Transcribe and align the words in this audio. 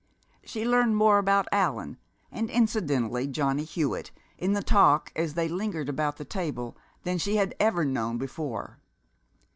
She 0.43 0.65
learned 0.65 0.95
more 0.97 1.19
about 1.19 1.47
Allan, 1.51 1.97
and 2.31 2.49
incidentally 2.49 3.27
Johnny 3.27 3.63
Hewitt, 3.63 4.09
in 4.39 4.53
the 4.53 4.63
talk 4.63 5.11
as 5.15 5.35
they 5.35 5.47
lingered 5.47 5.89
about 5.89 6.17
the 6.17 6.25
table, 6.25 6.75
than 7.03 7.19
she 7.19 7.35
had 7.35 7.53
ever 7.59 7.85
known 7.85 8.17
before. 8.17 8.79